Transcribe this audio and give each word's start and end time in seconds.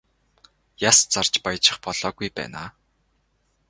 Яс 0.89 0.97
зарж 1.13 1.33
баяжих 1.45 1.77
болоогүй 1.85 2.29
байна 2.37 2.57
аа. 2.65 2.69